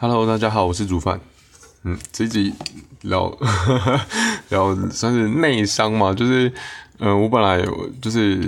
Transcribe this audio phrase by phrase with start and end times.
[0.00, 1.20] Hello，大家好，我是煮饭。
[1.82, 2.54] 嗯，这一集
[3.00, 3.36] 聊
[4.48, 6.52] 聊算是内伤嘛，就是，
[6.98, 7.60] 呃，我本来
[8.00, 8.40] 就是，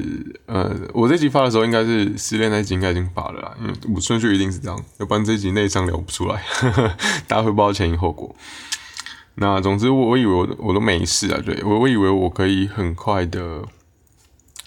[0.47, 6.41] 呃，我这集发的时候应该是失恋那集应该已经发了啦，因为我顺序一定是这样，要不然这集内伤聊不出来，
[7.27, 8.33] 大家会不知道前因后果。
[9.35, 13.65] 那总之我，我以为我我都没事啊，对我我以为我可以很快的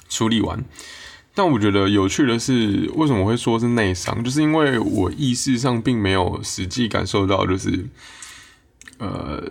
[0.10, 0.62] 处理完。
[1.36, 4.24] 但我觉得有趣的是，为什么会说是内伤？
[4.24, 7.88] 就是因为我意识上并没有实际感受到，就是
[9.00, 9.42] 呃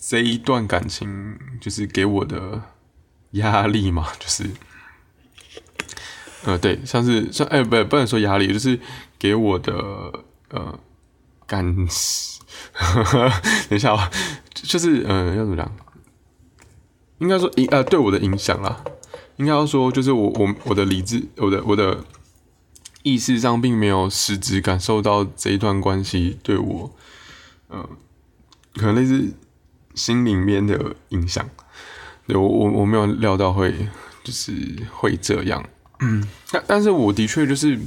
[0.00, 2.62] 这一段感情就是给我的
[3.32, 4.48] 压力嘛，就是
[6.44, 8.80] 呃对，像是像哎、不不能说压力，就是
[9.18, 9.74] 给我的
[10.48, 10.78] 呃
[11.46, 11.62] 感，
[13.68, 14.10] 等一下啊，
[14.54, 15.70] 就是呃要怎么讲？
[17.18, 18.82] 应该说影呃对我的影响啦。
[19.36, 22.04] 应该要说，就是我我我的理智，我的我的
[23.02, 26.90] 意识上并没有实质感受到这一段关系对我，
[27.68, 27.88] 呃，
[28.74, 29.34] 可能类似
[29.94, 31.48] 心里面的影响。
[32.26, 33.88] 对我我我没有料到会
[34.24, 34.52] 就是
[34.90, 35.62] 会这样，
[36.00, 37.86] 嗯，但但是我的确就是，嗯、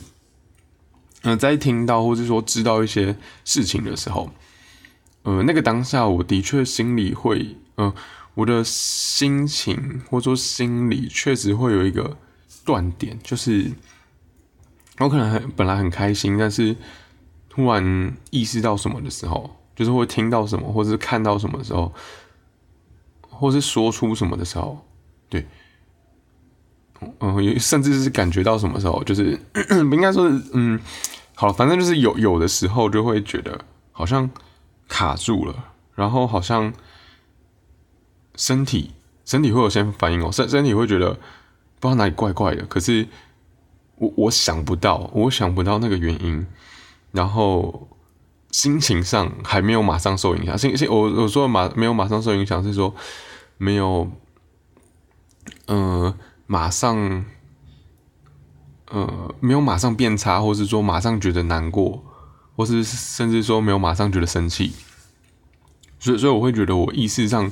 [1.23, 4.31] 呃，在听到或者说知道一些事情的时候，
[5.23, 7.95] 呃，那个当下我的确心里会，嗯、呃。
[8.35, 12.17] 我的心情或者说心里确实会有一个
[12.63, 13.69] 断点，就是
[14.97, 16.75] 我可能很本来很开心，但是
[17.49, 21.93] 突然意识到什么的时候，就是会听到什么，或者是看到什么的时候，
[23.29, 24.85] 或是说出什么的时候，
[25.27, 25.45] 对，
[27.19, 29.59] 嗯，甚至是感觉到什么时候，就是不
[29.95, 30.79] 应该说是，嗯，
[31.35, 33.59] 好，反正就是有有的时候就会觉得
[33.91, 34.29] 好像
[34.87, 36.71] 卡住了，然后好像。
[38.39, 38.91] 身体
[39.25, 41.09] 身体会有些反应哦，身身体会觉得
[41.79, 43.05] 不知道哪里怪怪的，可是
[43.97, 46.47] 我我想不到，我想不到那个原因，
[47.11, 47.89] 然后
[48.49, 50.57] 心情上还没有马上受影响。
[50.57, 52.95] 心心我我说马没有马上受影响是说
[53.57, 54.09] 没有，
[55.65, 56.15] 呃，
[56.47, 57.25] 马上
[58.87, 62.01] 呃没有马上变差，或是说马上觉得难过，
[62.55, 64.71] 或是甚至说没有马上觉得生气，
[65.99, 67.51] 所以所以我会觉得我意识上。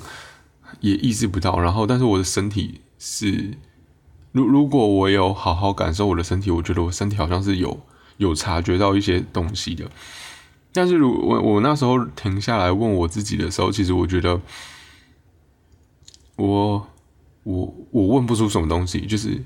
[0.80, 3.58] 也意识不到，然后，但是我的身体是，
[4.32, 7.80] 如如果我有好好感受我的身体，我觉得我身体好像是有
[8.18, 9.90] 有察觉到一些东西的。
[10.74, 14.40] 但是，如我我那时候停下来问我自己的时候，其实我觉得
[16.36, 16.88] 我
[17.44, 19.42] 我我问不出什么东西，就是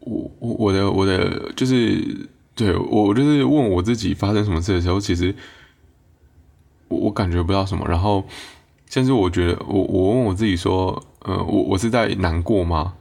[0.00, 5.34] 我我我的我的就是对我就是问我自己发生什么事的时候，其实
[6.88, 8.24] 我我感觉不到什么，然后。
[8.88, 12.94] 甚至我觉得，我我问我自己说，呃，我我是在难过吗？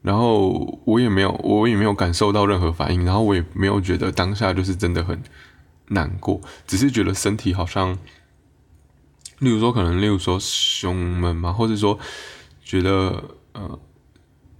[0.00, 5.20] 然后我也没有，我也没有感受到任何反应，然后我也没有觉得当下就是真的很
[5.88, 7.98] 难过，只是觉得身体好像，
[9.40, 11.98] 例如说可能，例如说胸闷嘛，或者说
[12.62, 13.78] 觉得呃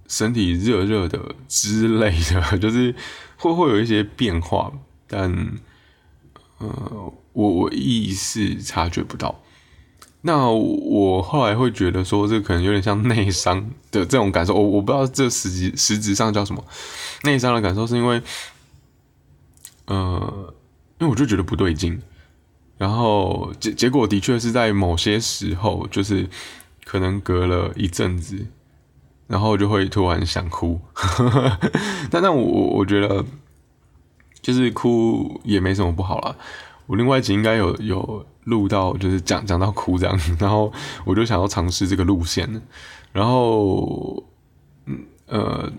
[0.07, 2.93] 身体热热的之类的， 就是
[3.37, 4.73] 会会有一些变化，
[5.07, 5.31] 但
[6.57, 9.41] 呃我我意识察觉不到。
[10.21, 14.53] 那我后来会觉得说，这可能有点像内伤的这种感受。
[14.53, 16.61] 我我不知道这实际实质上叫什么
[17.23, 18.21] 内伤的感受，是因为，
[19.85, 20.53] 呃，
[20.97, 22.01] 因为我就觉得不对劲，
[22.77, 26.27] 然后结结果的确是在某些时候，就是
[26.83, 28.45] 可能隔了一阵子，
[29.27, 30.81] 然后就会突然想哭。
[32.11, 33.23] 但但我我觉得，
[34.41, 36.35] 就是哭也没什么不好啦。
[36.89, 38.25] 我另外一集应该有有。
[38.45, 40.73] 录到就是讲讲到哭这样，然后
[41.05, 42.49] 我就想要尝试这个路线，
[43.11, 44.23] 然后，
[44.85, 45.71] 嗯呃，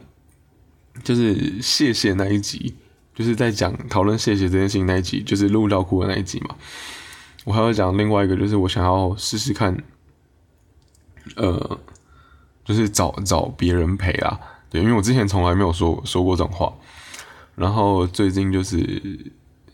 [1.02, 2.76] 就是谢谢那一集，
[3.12, 6.54] 就是在讲讨论谢谢这件事情那一集，就是录到哭的那一集嘛。
[7.44, 9.76] 我还要讲另外一个，就是我想要试试看，
[11.34, 11.80] 呃，
[12.64, 14.38] 就是找找别人陪啊，
[14.68, 16.72] 对，因为我之前从来没有说说过这种话，
[17.56, 19.32] 然后最近就是。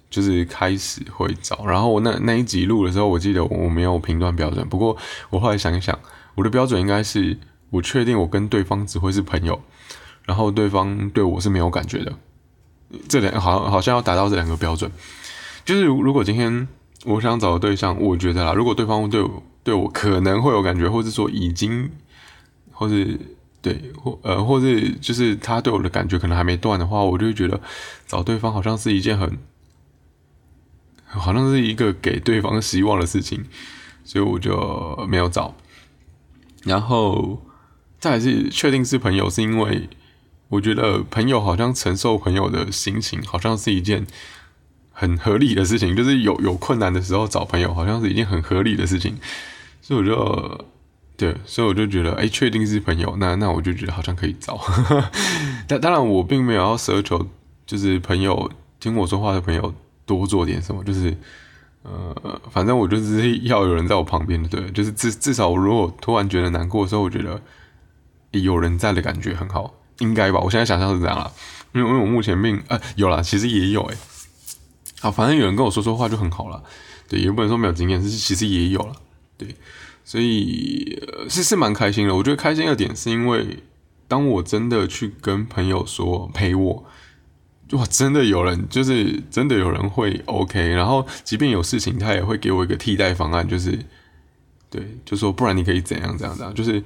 [0.08, 4.66] 就是开始会找，然后我那那一集录的时候，我记得我没有评断标准。
[4.68, 4.97] 不过
[5.30, 5.98] 我后来想一想，
[6.36, 7.36] 我的标准应该是
[7.70, 9.60] 我确定我跟对方只会是朋友，
[10.24, 12.12] 然后对方对我是没有感觉的。
[13.08, 14.91] 这两好像好像要达到这两个标准。
[15.64, 16.68] 就是如果今天
[17.04, 21.91] 我想找的對象，我觉得啦，如果对方对我对我可能会有感觉，或者说已经，
[22.70, 23.18] 或是
[23.60, 27.60] 对或呃，或是就是他对我的感觉可能还没断的话，我就会觉得
[28.06, 29.36] 找对方好像是一件很。
[31.06, 33.44] 好像是一个给对方希望的事情，
[34.04, 35.54] 所以我就没有找。
[36.64, 37.42] 然后
[37.98, 39.88] 再來是确定是朋友，是因为
[40.48, 44.06] 我觉得朋友好像承受朋友的心情，好像是一件
[44.92, 49.16] 很合理的事情，就是有有困难的时候找朋友，好像是一件很合理的事情，
[49.80, 50.66] 所以我就
[51.16, 54.60] 对，所以我就觉得，哎，确定是朋友，那那我就觉得好像可以找。
[55.66, 57.26] 但当然，我并没有要奢求，
[57.64, 59.74] 就是朋友听我说话的朋友
[60.06, 61.14] 多做点什么，就是
[61.82, 67.41] 呃，反正我就是要有人在我旁边的，对，就是至至少，我如果突然觉得难过的时候，我觉得
[68.30, 70.41] 有人在的感觉很好，应该吧？
[70.41, 71.30] 我现在想象是这样了，
[71.74, 73.97] 因为因为我目前并呃有了，其实也有哎。
[75.00, 76.62] 好，反正有人跟我说说话就很好了，
[77.06, 78.94] 对，也不能说没有经验，是其实也有了，
[79.36, 79.54] 对，
[80.04, 82.14] 所以呃是是蛮开心的。
[82.14, 83.62] 我觉得开心的点是因为，
[84.09, 86.84] 当我真的去跟朋友说陪我，
[87.72, 93.78] 哇，真的有人，就是真的有人会 OK，然后即便有事情，他也会给我一个替代方案，就是
[94.71, 96.83] 对，就说不然你可以怎样怎样怎样，就是。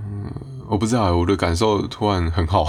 [0.00, 0.32] 嗯，
[0.68, 2.64] 我不知道，我的感受突然很好，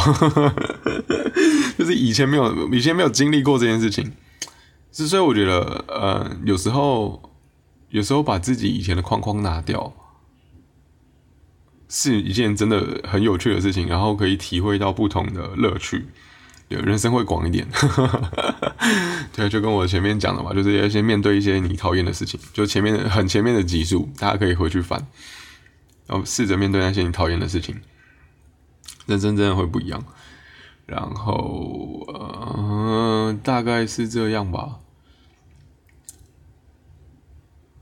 [1.77, 4.13] 就是以前没有，以前没有经历过这件事情，
[4.91, 7.21] 是所以我觉得，呃，有时候，
[7.89, 9.93] 有时候把自己以前的框框拿掉，
[11.87, 16.07] 是一件真的很有趣的事情，然后可以体会到不同的乐趣，
[16.77, 17.67] 人生会广一点。
[19.33, 25.05] 对，就跟我前面讲的嘛，就是要先面对一些你讨厌的事情，就前面很前面的集数，大家可以回去翻。
[26.07, 27.79] 然后试着面对那些你讨厌的事情，
[29.05, 30.03] 人生真的会不一样。
[30.87, 34.79] 然后，呃，大概是这样吧。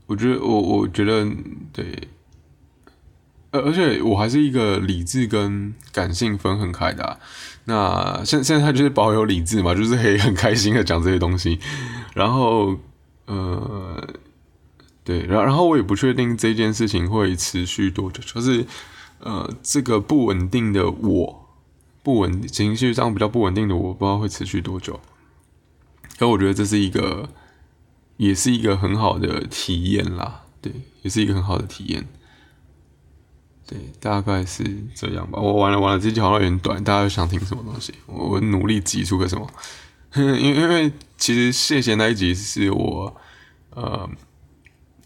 [0.04, 1.26] 我觉得，我我觉得，
[1.72, 2.08] 对，
[3.50, 7.18] 而而且我还是一个理智跟感性分很开的。
[7.68, 11.60] 那现现在他就是保有理智嘛，就是可以很开心的讲这些东西。
[12.14, 12.76] 然后，
[13.26, 14.02] 呃。
[15.04, 18.66] 对，然然后我也不确定这件事情会持续多久，就是
[19.20, 21.48] 呃，这个不稳定的我，
[22.02, 25.00] 不稳情绪上比较不稳定的我，不知道会持续多久。
[26.18, 27.30] 可我觉得这是一个，
[28.18, 32.06] 也是一个很好的体验啦，对，也是一个很好的体验。
[33.68, 35.38] 对，大概是这样吧。
[35.38, 37.94] 我完了完了，这集好像有点短，大家想听什么东西？
[38.06, 39.46] 我努力挤出个什么？
[40.16, 43.16] 因因为其实谢谢那一集是我
[43.70, 44.08] 呃。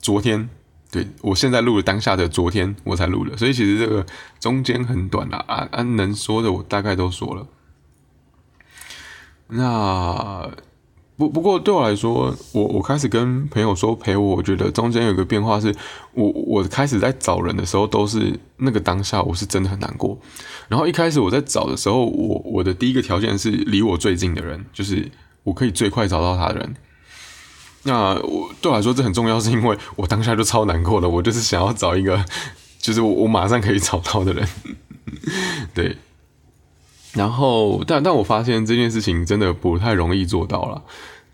[0.04, 0.50] 昨天，
[0.90, 4.04] 对我现在录的当下的昨天我才录的，所以其实这个
[4.40, 7.46] 中间很短啦，啊啊，能说的我大概都说了。
[9.46, 10.50] 那
[11.22, 15.72] 不不过对我来说，我我开始跟朋友说陪我，我觉得中间有个变化是，
[16.14, 20.18] 我我开始在找人的时候都是那个当下，我是真的很难过。
[20.66, 25.08] 然后一开始我在找的时候，我我的第一个条件是离我最近的人，就是
[25.44, 26.74] 我可以最快找到他的人。
[27.84, 32.24] 那我对我来说这很重要，是因为我当下就超难过的，我就是想要找一个，
[32.80, 34.48] 就是我我马上可以找到的人，
[35.72, 35.96] 对。
[37.12, 40.82] 然后，但但我发现这件事情真的不太容易做到了，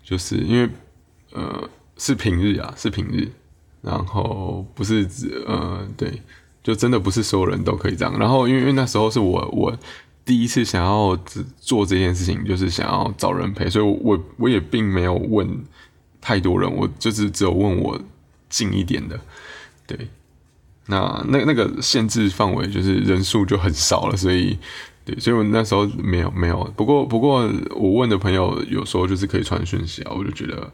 [0.09, 0.69] 就是因为
[1.33, 3.29] 呃是平日啊，是平日，
[3.81, 5.07] 然后不是
[5.45, 6.21] 呃对，
[6.63, 8.17] 就真的不是所有人都可以这样。
[8.17, 9.77] 然后因为那时候是我我
[10.25, 11.15] 第一次想要
[11.59, 15.47] 做这件事情，就是想要找人陪，所以我我也并没有问。
[16.21, 17.97] 太多人，我就是只有问我
[18.49, 19.17] 近一点的，
[19.87, 20.09] 对，
[20.87, 24.59] 那那那个限制范围就是人数就很少了，所以
[25.17, 26.63] 所以我那时候没有没有。
[26.75, 30.71] 不过不过我问的朋友有时候就是可以传讯息啊，我就觉得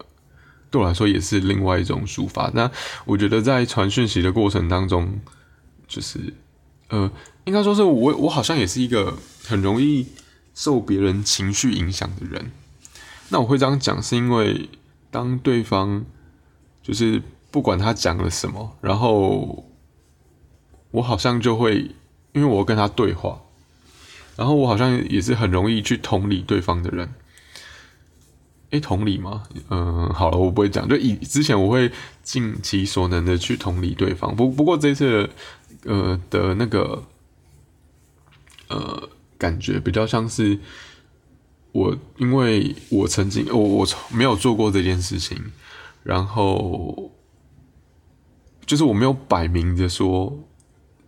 [0.71, 2.49] 对我来说也是另外一种抒发。
[2.54, 2.69] 那
[3.06, 5.19] 我觉得在传讯息的过程当中，
[5.87, 6.19] 就是
[6.89, 7.09] 呃，
[7.45, 10.07] 应该说是我我好像也是一个很容易
[10.54, 12.51] 受别人情绪影响的人。
[13.30, 14.69] 那我会这样讲是因为。
[15.11, 16.04] 当对方
[16.83, 19.63] 就是不管他讲了什么，然后
[20.92, 21.89] 我好像就会，
[22.33, 23.39] 因为我跟他对话，
[24.35, 27.13] 然后我好像也是很容易去同理对方的人。
[28.71, 29.44] 诶，同理吗？
[29.69, 30.87] 嗯，好了，我不会讲。
[30.87, 31.92] 就以之前我会
[32.23, 35.30] 尽其所能的去同理对方，不不过这次
[35.85, 37.04] 呃的那个
[38.68, 40.59] 呃感觉比较像是。
[41.71, 45.37] 我因为我曾经我我从没有做过这件事情，
[46.04, 47.11] 然后
[48.65, 50.39] 就是我没有摆明着说，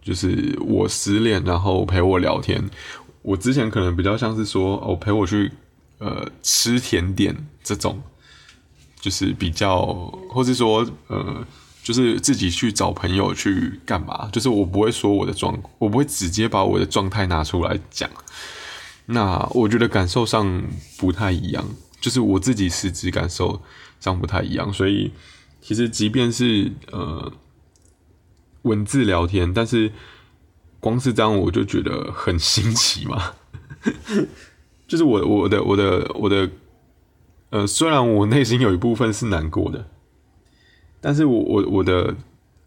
[0.02, 2.70] 就是我失恋，然后陪我聊天。
[3.28, 5.52] 我之前可能比较像是说，哦，陪我去
[5.98, 8.02] 呃吃甜点这种，
[9.02, 9.86] 就是比较，
[10.30, 11.46] 或是说呃，
[11.84, 14.30] 就是自己去找朋友去干嘛？
[14.32, 18.10] 就是我不会说我的状，我不会直接把我的状态拿出来讲。
[19.08, 20.64] 那我觉得感受上
[20.98, 21.66] 不太一样，
[22.00, 23.62] 就是我自己实质感受
[24.00, 25.12] 上不太一样，所以
[25.62, 27.30] 其实即便是呃
[28.62, 29.92] 文字聊天，但是
[30.80, 33.34] 光是这样我就觉得很新奇嘛，
[34.88, 36.50] 就是我我的我的我的
[37.50, 39.88] 呃，虽然我内心有一部分是难过的，
[41.02, 42.16] 但是我我我的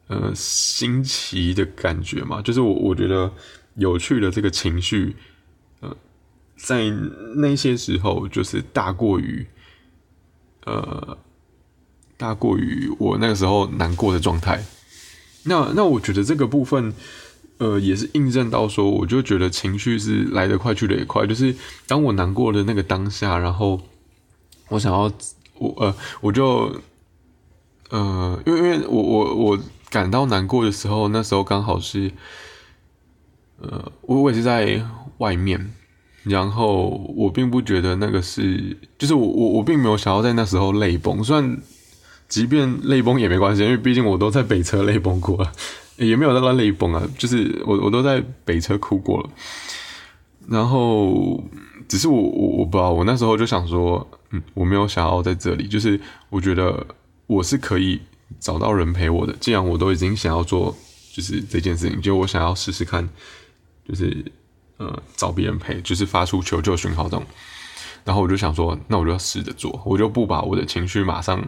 [0.09, 3.33] 呃新奇的感觉嘛，就是我我觉得
[3.76, 5.14] 有趣的这个情绪，
[5.81, 5.97] 呃，
[6.57, 6.90] 在
[7.37, 9.47] 那些时候就是大过于
[10.64, 11.17] 呃
[12.17, 14.64] 大过于我那个时候难过的状态。
[15.45, 16.93] 那那我觉得这个部分。
[17.61, 21.26] 呃，也是印证到说，我就觉得情绪是来得快去得也快。
[21.26, 21.55] 就是
[21.87, 23.79] 当我难过的那个当下，然后
[24.71, 25.12] 我想要
[25.59, 26.75] 我呃，我就
[27.90, 29.59] 呃，因为因为我我我
[29.90, 32.11] 感到难过的时候，那时候刚好是
[33.61, 34.83] 呃，我我也是在
[35.19, 35.75] 外面，
[36.23, 41.23] 然后我并不觉得那个是，就是我我我并没有想要在那时候泪崩。
[41.23, 41.61] 虽然
[42.26, 45.47] 即便泪崩也没关系，因为毕竟我都在北车泪崩过。
[46.00, 49.30] 也没有那个泪崩啊，就是我我都在北车哭过了，
[50.49, 51.45] 然后
[51.87, 56.87] 只是我我我不知道，我那时候就想说，嗯，我没有想要在这里，就是我觉得
[57.26, 58.00] 我是可以
[58.38, 60.75] 找到人陪我的，既然我都已经想要做，
[61.12, 63.07] 就是这件事情，就我想要试试看，
[63.87, 64.25] 就是
[64.78, 67.26] 呃找别人陪，就是发出求救讯号这种，
[68.04, 71.45] 然后我就想说，那我就要试着做，我就不把我的情绪马上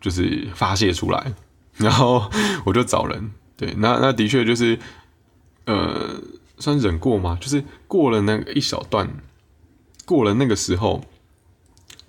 [0.00, 1.32] 就是发泄出来。
[1.78, 2.30] 然后
[2.64, 4.78] 我就找人，对，那那的确就是，
[5.66, 6.20] 呃，
[6.58, 9.08] 算忍过嘛，就是过了那个一小段，
[10.04, 11.04] 过了那个时候，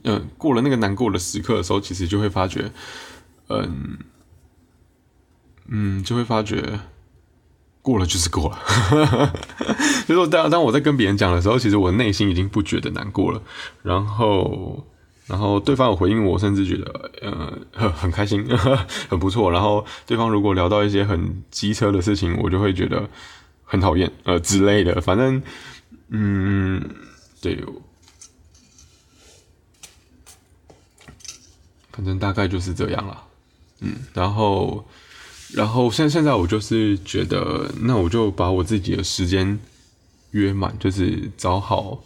[0.04, 2.72] 嗯，过了那个难过的时刻的时候，其实就会发觉，
[3.50, 3.98] 嗯，
[5.68, 6.80] 嗯，就会发觉，
[7.82, 9.34] 过了就是过了，
[10.08, 13.42] 就说当当我在跟别人讲的时候，其实我内心已经不觉得难过了，
[13.84, 14.88] 然后。
[15.28, 18.48] 然后对方有回应我，甚至觉得呃很 很开心，
[19.10, 19.52] 很不错。
[19.52, 23.10] 然后对方如果聊到一些很机车的事情，我就会觉得
[23.66, 25.02] 很讨厌呃之类的。
[25.02, 25.42] 反正
[26.10, 26.82] 嗯，
[27.42, 27.62] 对，
[31.92, 33.24] 反正大概就是这样了。
[33.82, 34.88] 嗯，然后
[35.54, 39.60] 然后现现在我就是觉得，那我就把我自己的时间
[40.32, 42.02] 约满，就是找好。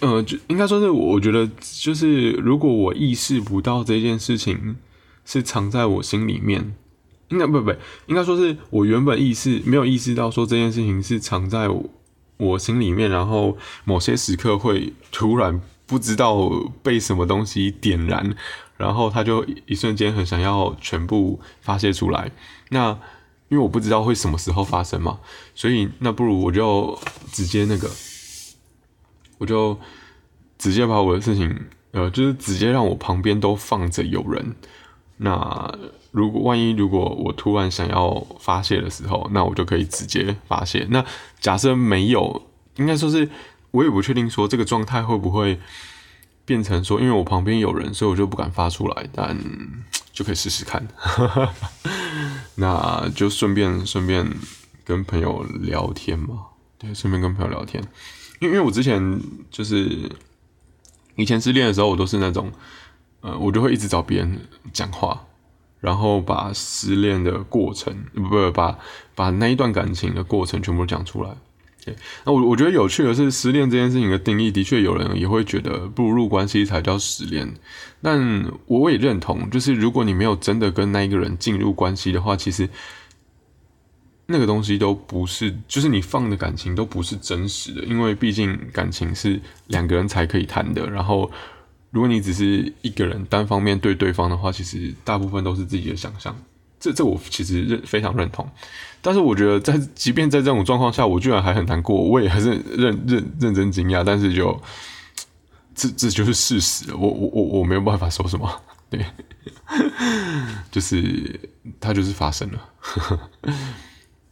[0.00, 4.76] 呃，就应该说是，我觉得就是，如果我意识不到这件事情
[5.24, 6.74] 是藏在我心里面，
[7.28, 7.72] 应该不不，
[8.06, 11.68] 应该说是我原本意识没有意识到说这件事情是藏在
[12.36, 16.50] 我心里面，然后某些时刻会突然不知道
[16.82, 18.34] 被什么东西点燃，
[18.76, 22.30] 然后他就一瞬间很想要全部发泄出来。
[22.70, 22.90] 那
[23.48, 25.20] 因为我不知道会什么时候发生嘛，
[25.54, 26.98] 所以那不如我就
[27.32, 27.90] 直接那个。
[29.42, 29.76] 我就
[30.56, 31.52] 直接把我的事情，
[31.90, 34.54] 呃，就是直接让我旁边都放着有人。
[35.16, 35.76] 那
[36.12, 40.86] 如果万一如果我突然想要发泄的时候，那我就可以直接发泄。
[40.90, 41.04] 那
[41.40, 42.46] 假设没有，
[42.76, 43.28] 应该说是
[43.72, 45.58] 我也不确定说这个状态会不会
[46.44, 49.08] 变成说，因为我旁边有人，所以我就不敢发出来。
[49.12, 49.36] 但
[50.12, 50.86] 就可以试试看。
[52.54, 54.24] 那就顺便顺便
[54.84, 56.46] 跟朋友聊天嘛，
[56.78, 57.82] 对，顺便跟朋友聊天。
[58.48, 59.20] 因为我之前
[59.50, 59.88] 就是
[61.16, 62.50] 以前失恋的时候，我都是那种，
[63.20, 64.40] 呃，我就会一直找别人
[64.72, 65.24] 讲话，
[65.80, 68.78] 然后把失恋的过程，不不，把
[69.14, 71.30] 把那一段感情的过程全部讲出来。
[71.84, 77.52] 对，那我我觉得有趣的是，失恋这件事情的定义，的确有人也会觉得步入关系才叫失恋，
[78.00, 82.68] 但我也认同，就是如果你没有真的跟那一个人进入关系的话，其实。
[84.32, 90.88] 那个东西都不是，就是你放的感情都不是真实的，因为毕竟感情是两个人才可以谈的。
[90.90, 91.30] 然后，
[91.90, 96.34] 如果你只是一个人单方面对对方的话，其实大部分都是自己的想象。
[96.80, 98.48] 这这我其实认非常认同。
[99.00, 104.02] 但是我觉得，在即便在这种状况下，我居然还很难过，我也还是认认认真惊讶。
[104.02, 104.60] 但是就
[105.74, 108.62] 这这就是事实，我我我我没有办法说什么。
[108.90, 109.06] 对，
[110.70, 111.40] 就是
[111.80, 113.30] 它就是发生了。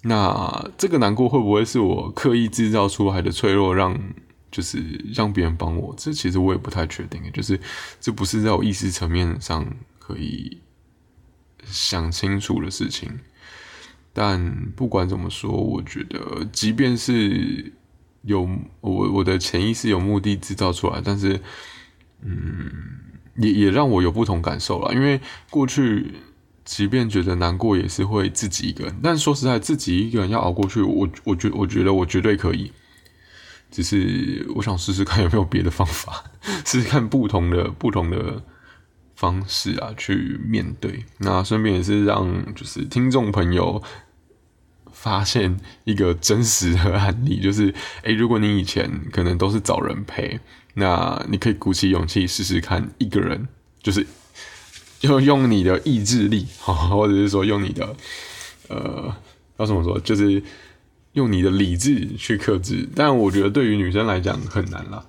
[0.02, 3.94] 那这个难过会不会是我刻意制造出来的脆弱，让
[4.50, 4.78] 就是
[5.12, 5.94] 让别人帮我？
[5.98, 7.60] 这其实我也不太确定，就是
[8.00, 9.66] 这不是在我意识层面上
[9.98, 10.58] 可以
[11.64, 13.20] 想清楚的事情。
[14.14, 17.70] 但不管怎么说，我觉得即便是
[18.22, 18.48] 有
[18.80, 21.38] 我我的潜意识有目的制造出来，但是
[22.22, 22.72] 嗯，
[23.36, 26.14] 也也让我有不同感受了，因为过去。
[26.70, 28.96] 即便觉得难过，也是会自己一个人。
[29.02, 32.70] 但说实在，自己一个人要熬过去，我我觉我觉得我绝对可以。
[33.72, 36.24] 只是我想试试看有没有别的方法，
[36.64, 38.40] 试试看不同的不同的
[39.16, 41.04] 方式啊，去面对。
[41.18, 43.82] 那顺便也是让就是听众朋友
[44.92, 47.74] 发现一个真实的案例，就是
[48.04, 50.38] 诶，如果你以前可能都是找人陪，
[50.74, 53.48] 那你可以鼓起勇气试试看一个人，
[53.82, 54.06] 就是
[55.00, 57.96] 就用你的意志力， 或者是说用你的
[58.68, 59.12] 呃
[59.56, 60.40] 要怎么说，就是
[61.14, 62.88] 用你的理智去克制。
[62.94, 65.04] 但我觉得对于女生来讲很难啦。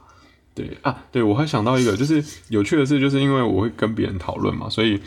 [0.55, 4.99] 对啊，对我还想到一个，就是有趣的是，就是因为我会跟别人讨论嘛，所以。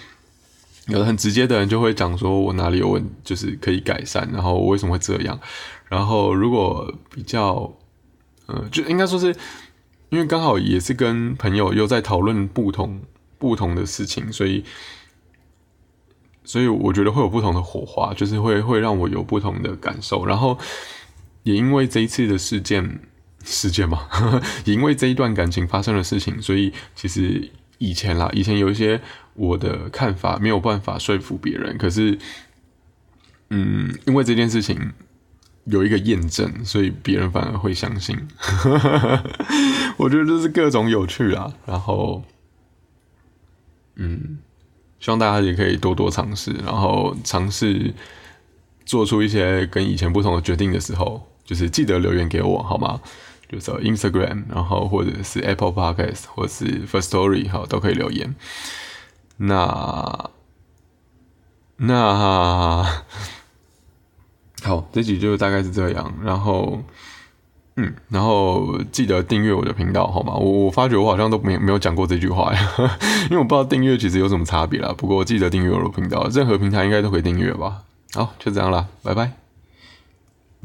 [0.88, 5.40] 有的很直接的人就会讲说，我哪里有问，就是可以改善，然后我为什么会这样？
[5.88, 7.72] 然后如果比较，
[8.44, 9.34] 呃，就应该说是，
[10.10, 13.00] 因为刚好也是跟朋友又在讨论不同
[13.48, 14.64] 不同的事情，所以，
[16.44, 20.24] 所以我觉得会有不同的火花，就是会会让我有不同的感受。
[20.26, 20.58] 然后
[21.42, 23.00] 也因为这一次的事件
[23.44, 24.08] 事件嘛，
[24.64, 27.50] 也因为这一段感情发生的事情，所以其实。
[27.78, 29.00] 以前啦，以前有一些
[29.34, 32.16] 我的看法没有办法说服别人，可是，
[33.50, 34.92] 嗯，因为这件事情
[35.64, 38.16] 有一个验证，所以别人反而会相信。
[39.98, 42.22] 我觉得这是各种有趣啊，然后，
[43.96, 44.38] 嗯，
[45.00, 47.92] 希望大家也可以多多尝试，然后尝试
[48.84, 53.00] 做出一些跟以前不同的决定的时候，就是记得留言给我，好吗？
[53.46, 58.34] 就是 Instagram，然后或者是 Apple Podcast，或是 First Story，好都可以留言。
[59.36, 60.30] 那
[61.76, 62.82] 那
[64.62, 66.14] 好，这集就大概是这样。
[66.22, 66.82] 然后
[67.76, 70.34] 嗯，然后记得订阅我的频道，好吗？
[70.34, 72.70] 我我发觉我好像都没没有讲过这句话呀，
[73.30, 74.94] 因为我不知道订阅其实有什么差别啦。
[74.96, 77.82] 不过记得订阅我的频道，任何平台应该都可以订阅吧。
[78.12, 79.43] 好，就这样啦，拜拜。